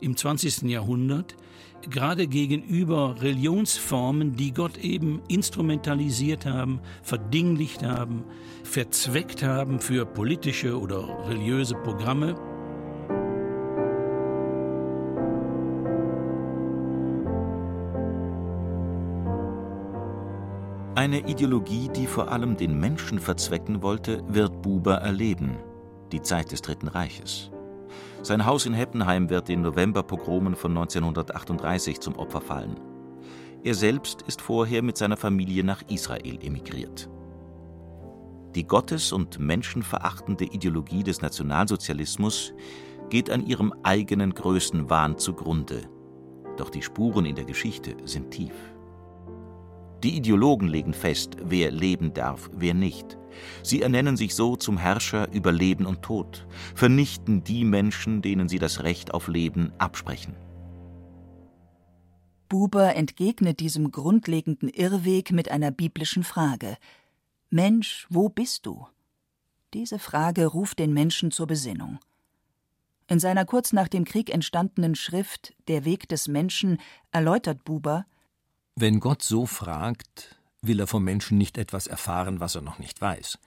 im 0.00 0.16
20. 0.16 0.62
Jahrhundert, 0.62 1.36
gerade 1.88 2.26
gegenüber 2.26 3.16
Religionsformen, 3.20 4.36
die 4.36 4.52
Gott 4.52 4.78
eben 4.78 5.22
instrumentalisiert 5.28 6.46
haben, 6.46 6.80
verdinglicht 7.02 7.82
haben, 7.82 8.24
verzweckt 8.64 9.42
haben 9.42 9.80
für 9.80 10.04
politische 10.06 10.78
oder 10.78 11.28
religiöse 11.28 11.74
Programme. 11.74 12.34
Eine 21.00 21.26
Ideologie, 21.30 21.88
die 21.88 22.06
vor 22.06 22.30
allem 22.30 22.58
den 22.58 22.78
Menschen 22.78 23.20
verzwecken 23.20 23.82
wollte, 23.82 24.22
wird 24.28 24.60
Buber 24.60 24.96
erleben. 24.96 25.56
Die 26.12 26.20
Zeit 26.20 26.52
des 26.52 26.60
Dritten 26.60 26.88
Reiches. 26.88 27.50
Sein 28.22 28.44
Haus 28.44 28.66
in 28.66 28.74
Heppenheim 28.74 29.30
wird 29.30 29.48
den 29.48 29.62
Novemberpogromen 29.62 30.54
von 30.54 30.72
1938 30.72 32.00
zum 32.00 32.16
Opfer 32.16 32.42
fallen. 32.42 32.78
Er 33.62 33.74
selbst 33.74 34.22
ist 34.22 34.42
vorher 34.42 34.82
mit 34.82 34.98
seiner 34.98 35.16
Familie 35.16 35.64
nach 35.64 35.82
Israel 35.88 36.38
emigriert. 36.42 37.08
Die 38.54 38.66
gottes- 38.66 39.12
und 39.12 39.38
menschenverachtende 39.38 40.44
Ideologie 40.44 41.02
des 41.02 41.22
Nationalsozialismus 41.22 42.52
geht 43.08 43.30
an 43.30 43.46
ihrem 43.46 43.72
eigenen 43.84 44.34
Größenwahn 44.34 45.16
zugrunde. 45.16 45.88
Doch 46.56 46.68
die 46.68 46.82
Spuren 46.82 47.24
in 47.24 47.36
der 47.36 47.44
Geschichte 47.44 47.96
sind 48.04 48.32
tief. 48.32 48.52
Die 50.02 50.16
Ideologen 50.16 50.68
legen 50.68 50.94
fest, 50.94 51.36
wer 51.42 51.70
leben 51.70 52.14
darf, 52.14 52.50
wer 52.54 52.74
nicht. 52.74 53.18
Sie 53.62 53.82
ernennen 53.82 54.16
sich 54.16 54.34
so 54.34 54.56
zum 54.56 54.78
Herrscher 54.78 55.30
über 55.32 55.52
Leben 55.52 55.86
und 55.86 56.02
Tod, 56.02 56.46
vernichten 56.74 57.44
die 57.44 57.64
Menschen, 57.64 58.22
denen 58.22 58.48
sie 58.48 58.58
das 58.58 58.82
Recht 58.82 59.12
auf 59.12 59.28
Leben 59.28 59.72
absprechen. 59.78 60.34
Buber 62.48 62.96
entgegnet 62.96 63.60
diesem 63.60 63.92
grundlegenden 63.92 64.68
Irrweg 64.68 65.30
mit 65.32 65.50
einer 65.50 65.70
biblischen 65.70 66.24
Frage 66.24 66.76
Mensch, 67.50 68.06
wo 68.10 68.28
bist 68.28 68.66
du? 68.66 68.86
Diese 69.74 69.98
Frage 69.98 70.46
ruft 70.46 70.78
den 70.78 70.92
Menschen 70.92 71.30
zur 71.30 71.46
Besinnung. 71.46 71.98
In 73.08 73.18
seiner 73.18 73.44
kurz 73.44 73.72
nach 73.72 73.88
dem 73.88 74.04
Krieg 74.04 74.32
entstandenen 74.32 74.94
Schrift 74.94 75.52
Der 75.68 75.84
Weg 75.84 76.08
des 76.08 76.28
Menschen 76.28 76.78
erläutert 77.10 77.64
Buber 77.64 78.06
Wenn 78.76 79.00
Gott 79.00 79.22
so 79.22 79.46
fragt, 79.46 80.36
will 80.62 80.80
er 80.80 80.86
vom 80.86 81.04
Menschen 81.04 81.38
nicht 81.38 81.58
etwas 81.58 81.86
erfahren, 81.86 82.40
was 82.40 82.54
er 82.54 82.62
noch 82.62 82.78
nicht 82.78 83.00
weiß. 83.00 83.38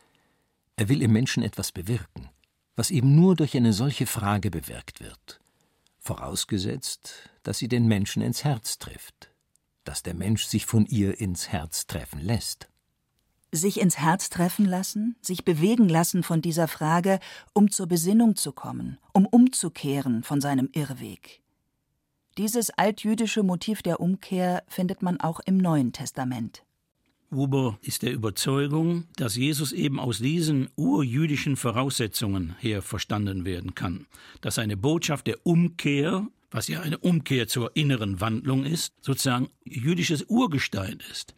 Er 0.76 0.90
will 0.90 1.02
im 1.02 1.12
Menschen 1.12 1.44
etwas 1.44 1.72
bewirken, 1.72 2.30
was 2.76 2.92
eben 2.92 3.16
nur 3.16 3.36
durch 3.36 3.56
eine 3.56 3.74
solche 3.74 4.08
Frage 4.08 4.50
bewirkt 4.50 5.02
wird. 5.02 5.40
Vorausgesetzt, 6.00 7.30
dass 7.44 7.60
sie 7.60 7.68
den 7.68 7.88
Menschen 7.88 8.22
ins 8.22 8.44
Herz 8.44 8.80
trifft, 8.80 9.32
dass 9.84 10.04
der 10.04 10.14
Mensch 10.16 10.46
sich 10.46 10.66
von 10.66 10.86
ihr 10.86 11.20
ins 11.20 11.50
Herz 11.50 11.88
treffen 11.88 12.20
lässt. 12.20 12.68
Sich 13.52 13.80
ins 13.80 14.00
Herz 14.00 14.30
treffen 14.30 14.66
lassen, 14.66 15.16
sich 15.22 15.46
bewegen 15.46 15.88
lassen 15.88 16.24
von 16.24 16.42
dieser 16.42 16.68
Frage, 16.68 17.20
um 17.54 17.70
zur 17.70 17.86
Besinnung 17.86 18.36
zu 18.36 18.52
kommen, 18.52 18.98
um 19.14 19.28
umzukehren 19.28 20.24
von 20.24 20.42
seinem 20.42 20.70
Irrweg. 20.74 21.43
Dieses 22.40 22.72
altjüdische 22.72 23.44
Motiv 23.44 23.84
der 23.84 24.00
Umkehr 24.00 24.64
findet 24.68 25.04
man 25.04 25.20
auch 25.20 25.40
im 25.46 25.58
Neuen 25.58 25.94
Testament. 25.94 26.64
Huber 27.30 27.78
ist 27.82 28.02
der 28.02 28.12
Überzeugung, 28.12 29.06
dass 29.18 29.36
Jesus 29.36 29.72
eben 29.72 30.00
aus 30.00 30.18
diesen 30.18 30.70
urjüdischen 30.76 31.58
Voraussetzungen 31.58 32.56
her 32.60 32.82
verstanden 32.82 33.46
werden 33.46 33.76
kann, 33.76 34.08
dass 34.42 34.58
eine 34.58 34.78
Botschaft 34.78 35.28
der 35.28 35.46
Umkehr, 35.46 36.28
was 36.50 36.68
ja 36.68 36.82
eine 36.82 36.98
Umkehr 36.98 37.48
zur 37.48 37.76
inneren 37.76 38.20
Wandlung 38.20 38.66
ist, 38.66 38.94
sozusagen 39.02 39.50
jüdisches 39.64 40.24
Urgestein 40.24 41.02
ist. 41.12 41.36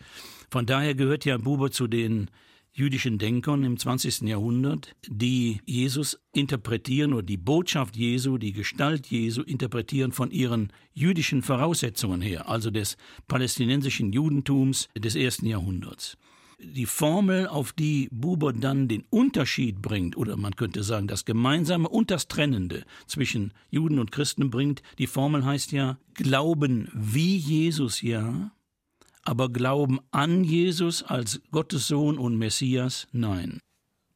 Von 0.50 0.66
daher 0.66 0.96
gehört 0.96 1.26
ja 1.26 1.38
Buber 1.38 1.72
zu 1.72 1.88
den 1.88 2.30
jüdischen 2.76 3.18
Denkern 3.18 3.64
im 3.64 3.78
20. 3.80 4.24
Jahrhundert, 4.24 4.96
die 5.08 5.62
Jesus 5.66 6.20
interpretieren 6.34 7.14
oder 7.14 7.24
die 7.24 7.38
Botschaft 7.38 7.96
Jesu, 7.96 8.38
die 8.38 8.52
Gestalt 8.52 9.08
Jesu 9.08 9.42
interpretieren 9.42 10.12
von 10.12 10.30
ihren 10.30 10.72
jüdischen 10.94 11.42
Voraussetzungen 11.42 12.22
her, 12.22 12.50
also 12.50 12.70
des 12.70 12.98
palästinensischen 13.30 14.12
Judentums 14.12 14.90
des 14.94 15.16
ersten 15.16 15.48
Jahrhunderts. 15.48 16.18
Die 16.60 16.86
Formel, 16.86 17.48
auf 17.48 17.72
die 17.72 18.10
Buber 18.12 18.52
dann 18.52 18.88
den 18.88 19.06
Unterschied 19.10 19.82
bringt, 19.82 20.18
oder 20.18 20.36
man 20.36 20.56
könnte 20.56 20.84
sagen, 20.84 21.08
das 21.08 21.24
Gemeinsame 21.24 21.88
und 21.88 22.12
das 22.12 22.28
Trennende 22.28 22.86
zwischen 23.08 23.54
Juden 23.70 24.00
und 24.00 24.12
Christen 24.12 24.50
bringt, 24.50 24.82
die 24.98 25.08
Formel 25.08 25.46
heißt 25.46 25.72
ja 25.72 25.98
Glauben 26.14 26.90
wie 26.94 27.38
Jesus 27.38 28.02
ja, 28.02 28.52
aber 29.26 29.50
Glauben 29.50 30.00
an 30.12 30.44
Jesus 30.44 31.04
als 31.04 31.42
Gottes 31.52 31.88
Sohn 31.88 32.18
und 32.18 32.38
Messias 32.38 33.08
nein. 33.12 33.60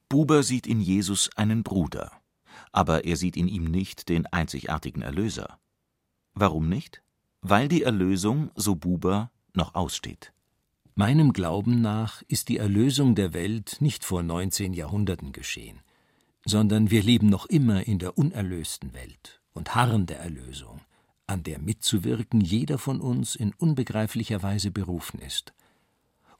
Buber 0.07 0.43
sieht 0.43 0.65
in 0.65 0.79
Jesus 0.79 1.29
einen 1.35 1.63
Bruder, 1.63 2.11
aber 2.71 3.05
er 3.05 3.15
sieht 3.17 3.35
in 3.35 3.47
ihm 3.47 3.65
nicht 3.65 4.09
den 4.09 4.25
einzigartigen 4.27 5.01
Erlöser. 5.01 5.59
Warum 6.33 6.69
nicht? 6.69 7.03
Weil 7.41 7.67
die 7.67 7.83
Erlösung, 7.83 8.51
so 8.55 8.75
Buber, 8.75 9.31
noch 9.53 9.75
aussteht. 9.75 10.31
Meinem 10.95 11.33
Glauben 11.33 11.81
nach 11.81 12.21
ist 12.27 12.49
die 12.49 12.57
Erlösung 12.57 13.15
der 13.15 13.33
Welt 13.33 13.77
nicht 13.79 14.03
vor 14.03 14.23
19 14.23 14.73
Jahrhunderten 14.73 15.31
geschehen. 15.31 15.81
sondern 16.45 16.89
wir 16.89 17.03
leben 17.03 17.27
noch 17.27 17.45
immer 17.45 17.85
in 17.87 17.99
der 17.99 18.17
unerlösten 18.17 18.93
Welt 18.93 19.41
und 19.53 19.75
harren 19.75 20.05
der 20.05 20.19
Erlösung, 20.19 20.81
an 21.29 21.43
der 21.43 21.59
mitzuwirken 21.59 22.41
jeder 22.41 22.77
von 22.77 22.99
uns 22.99 23.35
in 23.35 23.53
unbegreiflicher 23.53 24.41
Weise 24.41 24.71
berufen 24.71 25.19
ist. 25.19 25.53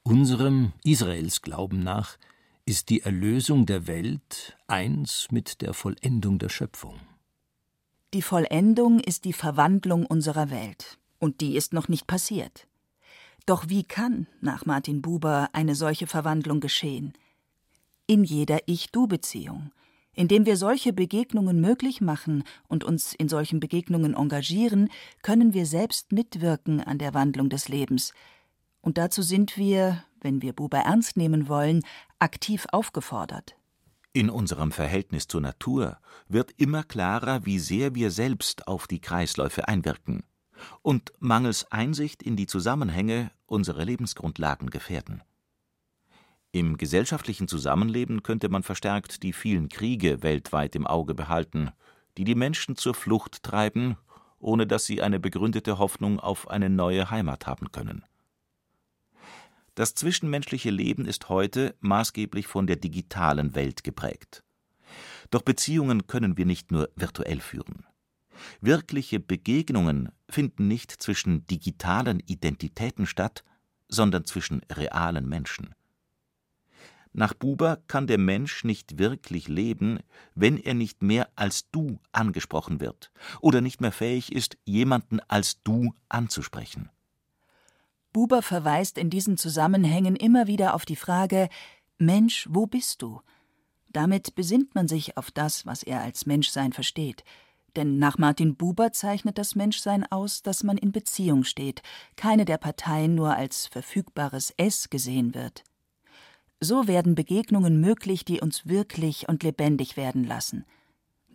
Unserem 0.03 0.73
Israels 0.83 1.41
Glauben 1.41 1.83
nach 1.83 2.17
ist 2.65 2.89
die 2.89 3.01
Erlösung 3.01 3.65
der 3.65 3.87
Welt 3.87 4.57
eins 4.67 5.27
mit 5.31 5.61
der 5.61 5.73
Vollendung 5.73 6.39
der 6.39 6.49
Schöpfung. 6.49 6.99
Die 8.13 8.23
Vollendung 8.23 8.99
ist 8.99 9.25
die 9.25 9.33
Verwandlung 9.33 10.05
unserer 10.05 10.49
Welt, 10.49 10.97
und 11.19 11.41
die 11.41 11.55
ist 11.55 11.73
noch 11.73 11.87
nicht 11.87 12.07
passiert. 12.07 12.67
Doch 13.45 13.69
wie 13.69 13.83
kann, 13.83 14.27
nach 14.41 14.65
Martin 14.65 15.01
Buber, 15.01 15.49
eine 15.53 15.75
solche 15.75 16.07
Verwandlung 16.07 16.59
geschehen? 16.59 17.13
In 18.07 18.23
jeder 18.23 18.59
Ich-Du-Beziehung, 18.65 19.71
indem 20.19 20.45
wir 20.45 20.57
solche 20.57 20.91
Begegnungen 20.91 21.61
möglich 21.61 22.01
machen 22.01 22.43
und 22.67 22.83
uns 22.83 23.13
in 23.13 23.29
solchen 23.29 23.61
Begegnungen 23.61 24.15
engagieren, 24.15 24.89
können 25.21 25.53
wir 25.53 25.65
selbst 25.65 26.11
mitwirken 26.11 26.81
an 26.81 26.97
der 26.97 27.13
Wandlung 27.13 27.47
des 27.47 27.69
Lebens. 27.69 28.11
Und 28.81 28.97
dazu 28.97 29.21
sind 29.21 29.55
wir, 29.55 30.03
wenn 30.19 30.41
wir 30.41 30.51
Buber 30.51 30.79
ernst 30.79 31.15
nehmen 31.15 31.47
wollen, 31.47 31.83
aktiv 32.19 32.67
aufgefordert. 32.73 33.55
In 34.11 34.29
unserem 34.29 34.73
Verhältnis 34.73 35.29
zur 35.29 35.39
Natur 35.39 35.99
wird 36.27 36.51
immer 36.57 36.83
klarer, 36.83 37.45
wie 37.45 37.57
sehr 37.57 37.95
wir 37.95 38.11
selbst 38.11 38.67
auf 38.67 38.87
die 38.87 38.99
Kreisläufe 38.99 39.69
einwirken 39.69 40.23
und 40.81 41.13
mangels 41.19 41.71
Einsicht 41.71 42.21
in 42.23 42.35
die 42.35 42.47
Zusammenhänge 42.47 43.31
unsere 43.45 43.85
Lebensgrundlagen 43.85 44.69
gefährden. 44.69 45.21
Im 46.51 46.77
gesellschaftlichen 46.77 47.47
Zusammenleben 47.47 48.23
könnte 48.23 48.49
man 48.49 48.63
verstärkt 48.63 49.21
die 49.21 49.33
vielen 49.33 49.69
Kriege 49.69 50.23
weltweit 50.23 50.75
im 50.75 50.87
Auge 50.87 51.13
behalten, 51.13 51.71
die 52.17 52.23
die 52.23 52.35
Menschen 52.35 52.75
zur 52.75 52.95
Flucht 52.95 53.43
treiben, 53.43 53.97
ohne 54.39 54.65
dass 54.65 54.85
sie 54.85 55.01
eine 55.01 55.19
begründete 55.19 55.77
Hoffnung 55.77 56.19
auf 56.19 56.49
eine 56.49 56.69
neue 56.69 57.11
Heimat 57.11 57.45
haben 57.45 57.71
können. 57.71 58.03
Das 59.75 59.93
zwischenmenschliche 59.93 60.71
Leben 60.71 61.05
ist 61.05 61.29
heute 61.29 61.75
maßgeblich 61.81 62.47
von 62.47 62.65
der 62.65 62.77
digitalen 62.77 63.53
Welt 63.53 63.83
geprägt. 63.83 64.43
Doch 65.29 65.43
Beziehungen 65.43 66.07
können 66.07 66.35
wir 66.35 66.45
nicht 66.45 66.71
nur 66.71 66.89
virtuell 66.95 67.39
führen. 67.39 67.85
Wirkliche 68.59 69.19
Begegnungen 69.19 70.09
finden 70.27 70.67
nicht 70.67 70.91
zwischen 70.91 71.45
digitalen 71.45 72.19
Identitäten 72.21 73.05
statt, 73.05 73.43
sondern 73.87 74.25
zwischen 74.25 74.61
realen 74.71 75.29
Menschen. 75.29 75.75
Nach 77.19 77.33
Buber 77.33 77.79
kann 77.87 78.07
der 78.07 78.17
Mensch 78.17 78.63
nicht 78.63 78.97
wirklich 78.97 79.49
leben, 79.49 79.99
wenn 80.35 80.55
er 80.55 80.73
nicht 80.73 81.03
mehr 81.03 81.27
als 81.35 81.69
du 81.69 81.99
angesprochen 82.13 82.79
wird 82.79 83.11
oder 83.41 83.59
nicht 83.59 83.81
mehr 83.81 83.91
fähig 83.91 84.31
ist, 84.31 84.57
jemanden 84.63 85.19
als 85.27 85.61
du 85.63 85.93
anzusprechen. 86.07 86.89
Buber 88.13 88.41
verweist 88.41 88.97
in 88.97 89.09
diesen 89.09 89.35
Zusammenhängen 89.35 90.15
immer 90.15 90.47
wieder 90.47 90.73
auf 90.73 90.85
die 90.85 90.95
Frage 90.95 91.49
Mensch, 91.97 92.47
wo 92.49 92.67
bist 92.67 93.01
du? 93.01 93.19
Damit 93.89 94.33
besinnt 94.35 94.73
man 94.73 94.87
sich 94.87 95.17
auf 95.17 95.29
das, 95.29 95.65
was 95.65 95.83
er 95.83 95.99
als 95.99 96.25
Menschsein 96.25 96.71
versteht. 96.71 97.25
Denn 97.75 97.99
nach 97.99 98.17
Martin 98.17 98.55
Buber 98.55 98.93
zeichnet 98.93 99.37
das 99.37 99.55
Menschsein 99.55 100.09
aus, 100.09 100.41
dass 100.41 100.63
man 100.63 100.77
in 100.77 100.93
Beziehung 100.93 101.43
steht, 101.43 101.81
keine 102.15 102.45
der 102.45 102.57
Parteien 102.57 103.13
nur 103.13 103.35
als 103.35 103.67
verfügbares 103.67 104.53
Es 104.55 104.89
gesehen 104.89 105.35
wird. 105.35 105.65
So 106.59 106.87
werden 106.87 107.15
Begegnungen 107.15 107.79
möglich, 107.79 108.25
die 108.25 108.41
uns 108.41 108.67
wirklich 108.67 109.29
und 109.29 109.43
lebendig 109.43 109.97
werden 109.97 110.23
lassen. 110.23 110.65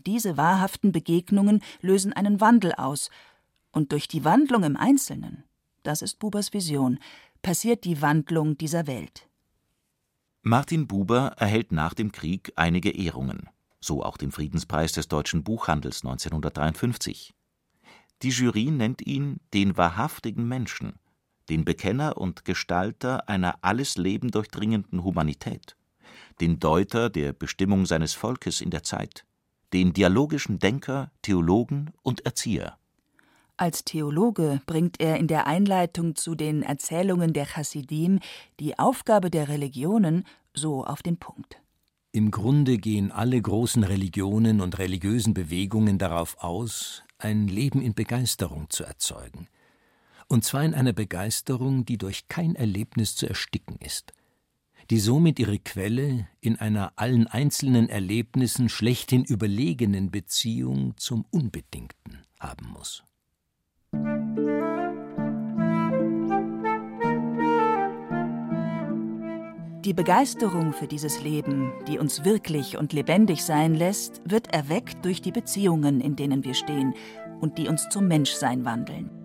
Diese 0.07 0.37
wahrhaften 0.37 0.93
Begegnungen 0.93 1.63
lösen 1.81 2.13
einen 2.13 2.41
Wandel 2.41 2.73
aus, 2.75 3.11
und 3.73 3.91
durch 3.91 4.07
die 4.07 4.25
Wandlung 4.25 4.63
im 4.63 4.77
Einzelnen, 4.77 5.45
das 5.83 6.03
ist 6.03 6.19
Bubers 6.21 6.53
Vision, 6.53 6.99
passiert 7.43 7.85
die 7.85 8.01
Wandlung 8.01 8.57
dieser 8.57 8.87
Welt. 8.87 9.29
Martin 10.43 10.87
Buber 10.87 11.35
erhält 11.39 11.73
nach 11.73 11.95
dem 11.95 12.13
Krieg 12.13 12.53
einige 12.55 12.91
Ehrungen 12.91 13.49
so 13.85 14.03
auch 14.03 14.17
den 14.17 14.33
Friedenspreis 14.33 14.93
des 14.93 15.09
deutschen 15.09 15.45
Buchhandels 15.45 16.05
1953. 16.05 17.35
Die 18.23 18.31
Jury 18.31 18.71
nennt 18.71 19.07
ihn 19.07 19.41
den 19.53 19.77
wahrhaftigen 19.77 20.49
Menschen, 20.49 20.95
den 21.49 21.65
Bekenner 21.65 22.17
und 22.17 22.45
Gestalter 22.45 23.29
einer 23.29 23.57
alles 23.63 23.97
Leben 23.97 24.31
durchdringenden 24.31 25.05
Humanität, 25.05 25.77
den 26.41 26.59
Deuter 26.59 27.11
der 27.11 27.33
Bestimmung 27.33 27.87
seines 27.87 28.15
Volkes 28.15 28.61
in 28.61 28.71
der 28.71 28.83
Zeit, 28.83 29.25
den 29.73 29.93
dialogischen 29.93 30.59
Denker, 30.59 31.11
Theologen 31.23 31.91
und 32.03 32.25
Erzieher. 32.25 32.79
Als 33.57 33.85
Theologe 33.85 34.61
bringt 34.67 35.01
er 35.01 35.17
in 35.17 35.29
der 35.29 35.47
Einleitung 35.47 36.17
zu 36.17 36.35
den 36.35 36.63
Erzählungen 36.63 37.33
der 37.33 37.47
Chassidim 37.47 38.19
die 38.59 38.79
Aufgabe 38.79 39.31
der 39.31 39.49
Religionen 39.49 40.25
so 40.55 40.85
auf 40.85 41.03
den 41.03 41.19
Punkt. 41.19 41.61
Im 42.11 42.31
Grunde 42.31 42.79
gehen 42.79 43.11
alle 43.11 43.41
großen 43.41 43.85
Religionen 43.85 44.61
und 44.61 44.79
religiösen 44.79 45.35
Bewegungen 45.35 45.99
darauf 45.99 46.37
aus, 46.39 47.03
ein 47.19 47.49
Leben 47.49 47.81
in 47.81 47.95
Begeisterung 47.95 48.71
zu 48.71 48.85
erzeugen. 48.85 49.49
Und 50.29 50.45
zwar 50.45 50.65
in 50.65 50.75
einer 50.75 50.93
Begeisterung, 50.93 51.85
die 51.85 51.99
durch 51.99 52.29
kein 52.29 52.55
Erlebnis 52.55 53.17
zu 53.17 53.27
ersticken 53.27 53.77
ist, 53.81 54.13
die 54.91 54.99
somit 54.99 55.39
ihre 55.39 55.59
Quelle 55.59 56.29
in 56.41 56.59
einer 56.59 56.93
allen 56.97 57.27
einzelnen 57.27 57.89
Erlebnissen 57.89 58.69
schlechthin 58.69 59.25
überlegenen 59.25 60.11
Beziehung 60.11 60.95
zum 60.97 61.25
Unbedingten 61.31 62.19
haben 62.39 62.69
muss. 62.69 63.03
Die 69.85 69.93
Begeisterung 69.93 70.73
für 70.73 70.87
dieses 70.87 71.23
Leben, 71.23 71.71
die 71.87 71.99
uns 71.99 72.25
wirklich 72.25 72.79
und 72.79 72.95
lebendig 72.95 73.45
sein 73.45 73.75
lässt, 73.75 74.23
wird 74.25 74.53
erweckt 74.55 75.05
durch 75.05 75.21
die 75.21 75.33
Beziehungen, 75.33 76.01
in 76.01 76.17
denen 76.17 76.43
wir 76.43 76.55
stehen 76.55 76.95
und 77.41 77.59
die 77.59 77.69
uns 77.69 77.91
zum 77.91 78.09
Menschsein 78.09 78.65
wandeln. 78.65 79.24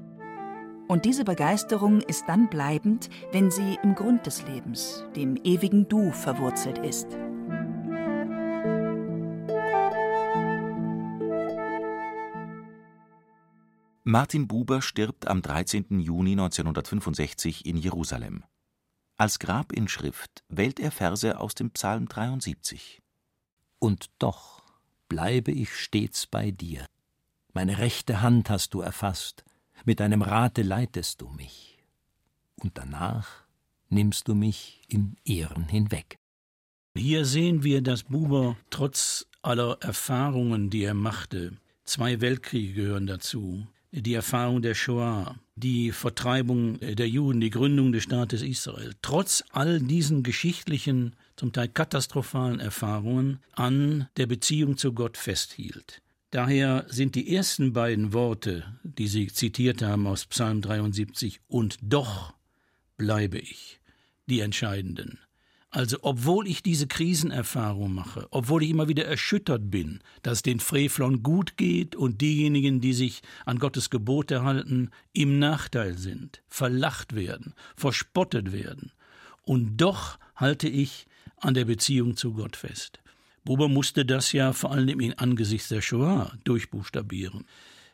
Und 0.89 1.05
diese 1.05 1.23
Begeisterung 1.23 2.01
ist 2.01 2.23
dann 2.27 2.49
bleibend, 2.49 3.11
wenn 3.31 3.51
sie 3.51 3.77
im 3.83 3.93
Grund 3.93 4.25
des 4.25 4.41
Lebens, 4.47 5.05
dem 5.15 5.35
ewigen 5.43 5.87
Du, 5.87 6.11
verwurzelt 6.11 6.79
ist. 6.79 7.05
Martin 14.03 14.47
Buber 14.47 14.81
stirbt 14.81 15.27
am 15.27 15.43
13. 15.43 15.99
Juni 15.99 16.31
1965 16.31 17.67
in 17.67 17.77
Jerusalem. 17.77 18.43
Als 19.15 19.37
Grabinschrift 19.37 20.43
wählt 20.47 20.79
er 20.79 20.89
Verse 20.89 21.39
aus 21.39 21.53
dem 21.53 21.69
Psalm 21.69 22.07
73. 22.07 23.03
Und 23.77 24.07
doch 24.17 24.63
bleibe 25.07 25.51
ich 25.51 25.71
stets 25.71 26.25
bei 26.25 26.49
dir. 26.49 26.87
Meine 27.53 27.77
rechte 27.77 28.21
Hand 28.23 28.49
hast 28.49 28.73
du 28.73 28.81
erfasst, 28.81 29.43
mit 29.89 30.01
deinem 30.01 30.21
Rate 30.21 30.61
leitest 30.61 31.19
du 31.19 31.29
mich. 31.29 31.79
Und 32.57 32.77
danach 32.77 33.27
nimmst 33.89 34.27
du 34.27 34.35
mich 34.35 34.83
in 34.87 35.15
Ehren 35.25 35.67
hinweg. 35.67 36.19
Hier 36.95 37.25
sehen 37.25 37.63
wir, 37.63 37.81
dass 37.81 38.03
Buber 38.03 38.55
trotz 38.69 39.25
aller 39.41 39.79
Erfahrungen, 39.81 40.69
die 40.69 40.83
er 40.83 40.93
machte, 40.93 41.53
zwei 41.85 42.21
Weltkriege 42.21 42.73
gehören 42.73 43.07
dazu, 43.07 43.65
die 43.91 44.13
Erfahrung 44.13 44.61
der 44.61 44.75
Shoah, 44.75 45.39
die 45.55 45.91
Vertreibung 45.91 46.79
der 46.79 47.09
Juden, 47.09 47.41
die 47.41 47.49
Gründung 47.49 47.91
des 47.91 48.03
Staates 48.03 48.43
Israel, 48.43 48.93
trotz 49.01 49.43
all 49.49 49.79
diesen 49.79 50.21
geschichtlichen, 50.21 51.15
zum 51.35 51.51
Teil 51.51 51.67
katastrophalen 51.67 52.59
Erfahrungen 52.59 53.39
an 53.53 54.07
der 54.17 54.27
Beziehung 54.27 54.77
zu 54.77 54.93
Gott 54.93 55.17
festhielt. 55.17 56.03
Daher 56.31 56.85
sind 56.89 57.15
die 57.15 57.35
ersten 57.35 57.73
beiden 57.73 58.13
Worte, 58.13 58.79
die 58.83 59.07
Sie 59.07 59.27
zitiert 59.27 59.81
haben 59.81 60.05
aus 60.05 60.27
Psalm 60.27 60.61
73, 60.61 61.41
und 61.47 61.77
doch 61.81 62.33
bleibe 62.97 63.39
ich, 63.39 63.79
die 64.27 64.41
entscheidenden. 64.41 65.17
Also 65.71 65.97
obwohl 66.01 66.47
ich 66.47 66.63
diese 66.63 66.87
Krisenerfahrung 66.87 67.93
mache, 67.93 68.27
obwohl 68.31 68.63
ich 68.63 68.69
immer 68.69 68.87
wieder 68.87 69.05
erschüttert 69.05 69.69
bin, 69.69 70.01
dass 70.23 70.41
den 70.41 70.59
Frevlern 70.59 71.21
gut 71.21 71.57
geht 71.57 71.95
und 71.95 72.21
diejenigen, 72.21 72.81
die 72.81 72.93
sich 72.93 73.21
an 73.45 73.59
Gottes 73.59 73.89
Gebote 73.89 74.43
halten, 74.43 74.89
im 75.13 75.37
Nachteil 75.37 75.97
sind, 75.97 76.41
verlacht 76.47 77.15
werden, 77.15 77.53
verspottet 77.75 78.51
werden. 78.51 78.91
Und 79.43 79.77
doch 79.77 80.19
halte 80.35 80.67
ich 80.67 81.05
an 81.37 81.53
der 81.53 81.65
Beziehung 81.65 82.15
zu 82.15 82.33
Gott 82.33 82.55
fest. 82.55 82.99
Buber 83.43 83.67
musste 83.67 84.05
das 84.05 84.31
ja 84.31 84.53
vor 84.53 84.71
allem 84.71 85.13
angesichts 85.17 85.69
der 85.69 85.81
Shoah 85.81 86.33
durchbuchstabieren. 86.43 87.45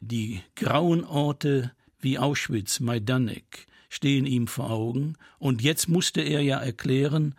Die 0.02 0.42
grauen 0.56 1.04
Orte 1.04 1.72
wie 2.00 2.20
Auschwitz, 2.20 2.80
Majdanek 2.80 3.68
stehen 3.90 4.26
ihm 4.26 4.48
vor 4.48 4.70
Augen, 4.70 5.16
und 5.40 5.62
jetzt 5.62 5.88
musste 5.88 6.22
er 6.22 6.42
ja 6.42 6.60
erklären, 6.60 7.36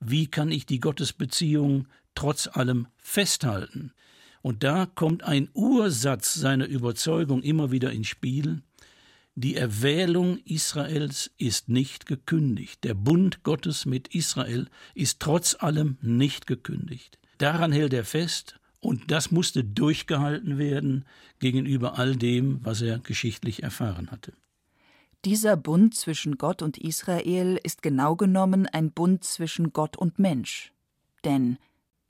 wie 0.00 0.26
kann 0.26 0.50
ich 0.50 0.66
die 0.66 0.80
Gottesbeziehung 0.80 1.86
trotz 2.14 2.48
allem 2.48 2.88
festhalten. 2.96 3.92
Und 4.42 4.64
da 4.64 4.86
kommt 4.86 5.22
ein 5.22 5.50
Ursatz 5.52 6.34
seiner 6.34 6.66
Überzeugung 6.66 7.42
immer 7.42 7.70
wieder 7.70 7.92
ins 7.92 8.08
Spiel. 8.08 8.62
Die 9.34 9.54
Erwählung 9.54 10.38
Israels 10.44 11.30
ist 11.38 11.68
nicht 11.68 12.06
gekündigt. 12.06 12.82
Der 12.84 12.94
Bund 12.94 13.42
Gottes 13.42 13.86
mit 13.86 14.08
Israel 14.14 14.68
ist 14.94 15.20
trotz 15.20 15.54
allem 15.54 15.98
nicht 16.00 16.46
gekündigt. 16.46 17.19
Daran 17.40 17.72
hält 17.72 17.94
er 17.94 18.04
fest 18.04 18.60
und 18.80 19.10
das 19.10 19.30
musste 19.30 19.64
durchgehalten 19.64 20.58
werden 20.58 21.06
gegenüber 21.38 21.98
all 21.98 22.14
dem, 22.14 22.60
was 22.62 22.82
er 22.82 22.98
geschichtlich 22.98 23.62
erfahren 23.62 24.10
hatte. 24.10 24.34
Dieser 25.24 25.56
Bund 25.56 25.94
zwischen 25.94 26.36
Gott 26.36 26.60
und 26.60 26.76
Israel 26.76 27.58
ist 27.62 27.80
genau 27.80 28.14
genommen 28.14 28.66
ein 28.66 28.92
Bund 28.92 29.24
zwischen 29.24 29.72
Gott 29.72 29.96
und 29.96 30.18
Mensch. 30.18 30.74
Denn 31.24 31.56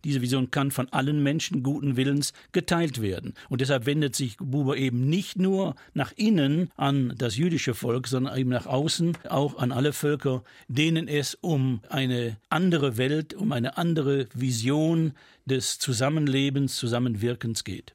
diese 0.04 0.22
Vision 0.22 0.50
kann 0.50 0.70
von 0.70 0.88
allen 0.90 1.22
Menschen 1.22 1.62
guten 1.62 1.96
Willens 1.96 2.32
geteilt 2.52 3.00
werden. 3.00 3.34
Und 3.48 3.60
deshalb 3.60 3.86
wendet 3.86 4.16
sich 4.16 4.36
Buber 4.38 4.76
eben 4.76 5.08
nicht 5.08 5.38
nur 5.38 5.74
nach 5.94 6.12
innen 6.16 6.70
an 6.76 7.14
das 7.16 7.36
jüdische 7.36 7.74
Volk, 7.74 8.08
sondern 8.08 8.36
eben 8.36 8.50
nach 8.50 8.66
außen 8.66 9.16
auch 9.28 9.58
an 9.58 9.72
alle 9.72 9.92
Völker, 9.92 10.42
denen 10.68 11.08
es 11.08 11.34
um 11.34 11.80
eine 11.88 12.36
andere 12.48 12.96
Welt, 12.96 13.34
um 13.34 13.52
eine 13.52 13.76
andere 13.76 14.26
Vision 14.34 15.12
des 15.44 15.78
Zusammenlebens, 15.78 16.76
Zusammenwirkens 16.76 17.64
geht. 17.64 17.94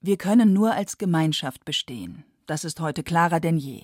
Wir 0.00 0.16
können 0.16 0.52
nur 0.52 0.72
als 0.74 0.98
Gemeinschaft 0.98 1.64
bestehen. 1.64 2.24
Das 2.46 2.64
ist 2.64 2.80
heute 2.80 3.02
klarer 3.02 3.40
denn 3.40 3.56
je. 3.56 3.82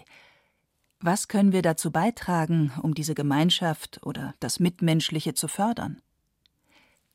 Was 1.01 1.27
können 1.27 1.53
wir 1.53 1.63
dazu 1.63 1.91
beitragen, 1.91 2.73
um 2.81 2.95
diese 2.95 3.17
Gemeinschaft 3.17 3.99
oder 4.05 4.35
das 4.39 4.61
Mitmenschliche 4.61 5.35
zu 5.35 5.49
fördern? 5.49 6.01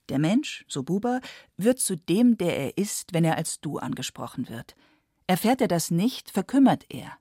Der 0.09 0.19
Mensch, 0.19 0.65
so 0.67 0.83
Buber, 0.83 1.19
wird 1.57 1.79
zu 1.79 1.97
dem, 1.97 2.37
der 2.37 2.57
er 2.57 2.77
ist, 2.77 3.13
wenn 3.13 3.25
er 3.25 3.37
als 3.37 3.59
Du 3.59 3.77
angesprochen 3.77 4.49
wird. 4.49 4.75
Erfährt 5.27 5.61
er 5.61 5.67
das 5.67 5.91
nicht, 5.91 6.31
verkümmert 6.31 6.85
er. 6.89 7.11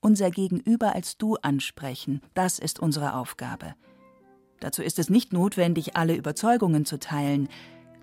Unser 0.00 0.30
Gegenüber 0.30 0.94
als 0.94 1.16
Du 1.16 1.36
ansprechen, 1.36 2.20
das 2.34 2.58
ist 2.58 2.78
unsere 2.78 3.14
Aufgabe. 3.14 3.74
Dazu 4.60 4.82
ist 4.82 4.98
es 4.98 5.08
nicht 5.08 5.32
notwendig, 5.32 5.96
alle 5.96 6.14
Überzeugungen 6.14 6.84
zu 6.84 6.98
teilen, 6.98 7.48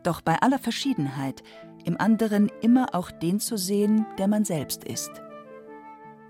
doch 0.04 0.22
bei 0.22 0.42
aller 0.42 0.60
Verschiedenheit 0.60 1.44
im 1.84 2.00
anderen 2.00 2.50
immer 2.62 2.96
auch 2.96 3.12
den 3.12 3.40
zu 3.40 3.58
sehen, 3.58 4.06
der 4.18 4.28
man 4.28 4.46
selbst 4.46 4.84
ist. 4.84 5.12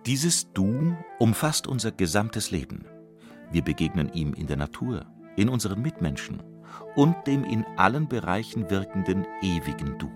Dieses 0.06 0.52
Du 0.54 0.96
umfasst 1.20 1.68
unser 1.68 1.92
gesamtes 1.92 2.52
Leben. 2.52 2.86
Wir 3.52 3.64
begegnen 3.64 4.12
ihm 4.14 4.34
in 4.34 4.48
der 4.48 4.58
Natur, 4.58 5.06
in 5.36 5.50
unseren 5.50 5.82
Mitmenschen 5.82 6.44
und 6.96 7.16
dem 7.28 7.44
in 7.44 7.66
allen 7.78 8.08
Bereichen 8.08 8.70
wirkenden 8.70 9.26
ewigen 9.42 9.98
Du. 9.98 10.10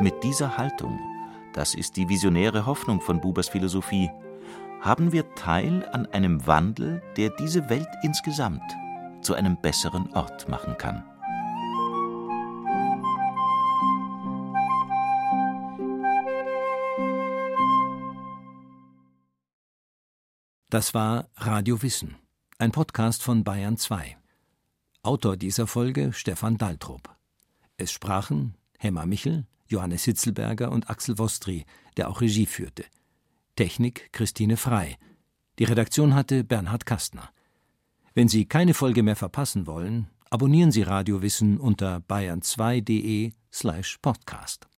Mit 0.00 0.22
dieser 0.22 0.56
Haltung, 0.56 0.98
das 1.52 1.74
ist 1.74 1.96
die 1.96 2.08
visionäre 2.08 2.64
Hoffnung 2.64 3.00
von 3.00 3.20
Bubers 3.20 3.48
Philosophie, 3.48 4.10
haben 4.80 5.12
wir 5.12 5.34
Teil 5.34 5.86
an 5.92 6.06
einem 6.06 6.46
Wandel, 6.46 7.02
der 7.16 7.30
diese 7.30 7.68
Welt 7.68 7.88
insgesamt 8.02 8.62
zu 9.20 9.34
einem 9.34 9.60
besseren 9.60 10.10
Ort 10.14 10.48
machen 10.48 10.76
kann. 10.78 11.04
Das 20.70 20.94
war 20.94 21.28
Radio 21.34 21.82
Wissen, 21.82 22.14
ein 22.58 22.70
Podcast 22.70 23.24
von 23.24 23.42
Bayern 23.42 23.76
2. 23.76 24.16
Autor 25.02 25.36
dieser 25.36 25.66
Folge 25.66 26.12
Stefan 26.12 26.58
Daltrup. 26.58 27.12
Es 27.76 27.90
sprachen 27.90 28.54
Hemmer 28.78 29.04
Michel, 29.04 29.48
Johannes 29.66 30.04
Hitzelberger 30.04 30.70
und 30.70 30.88
Axel 30.88 31.18
Wostri, 31.18 31.66
der 31.96 32.08
auch 32.08 32.20
Regie 32.20 32.46
führte. 32.46 32.84
Technik 33.56 34.12
Christine 34.12 34.56
Frei. 34.56 34.96
Die 35.58 35.64
Redaktion 35.64 36.14
hatte 36.14 36.44
Bernhard 36.44 36.86
Kastner. 36.86 37.30
Wenn 38.14 38.28
Sie 38.28 38.44
keine 38.44 38.72
Folge 38.72 39.02
mehr 39.02 39.16
verpassen 39.16 39.66
wollen, 39.66 40.06
abonnieren 40.30 40.70
Sie 40.70 40.82
Radio 40.82 41.20
Wissen 41.20 41.58
unter 41.58 41.96
bayern2.de 41.96 43.32
slash 43.52 43.98
podcast. 43.98 44.68